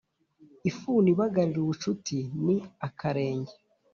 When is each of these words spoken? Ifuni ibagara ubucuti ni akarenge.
Ifuni 0.69 1.07
ibagara 1.13 1.55
ubucuti 1.63 2.17
ni 2.45 2.55
akarenge. 2.87 3.53